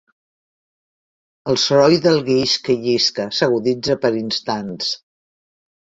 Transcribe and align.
El 1.53 1.59
soroll 1.65 1.95
del 2.07 2.19
guix 2.31 2.57
que 2.65 2.79
llisca 2.89 3.29
s'aguditza 3.41 4.01
per 4.07 4.15
instants. 4.27 4.93